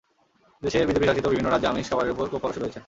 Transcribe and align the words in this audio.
দেশের 0.63 0.87
বিজেপি 0.87 1.05
শাসিত 1.07 1.25
বিভিন্ন 1.27 1.49
রাজ্যে 1.49 1.69
আমিষ 1.71 1.87
খাবারের 1.89 2.13
ওপর 2.13 2.25
কোপ 2.31 2.41
পড়া 2.41 2.53
শুরু 2.53 2.63
হয়েছে। 2.65 2.79